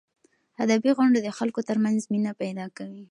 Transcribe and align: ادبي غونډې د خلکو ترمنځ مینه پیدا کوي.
ادبي 0.63 0.91
غونډې 0.97 1.19
د 1.23 1.29
خلکو 1.37 1.59
ترمنځ 1.69 1.99
مینه 2.11 2.31
پیدا 2.41 2.65
کوي. 2.77 3.03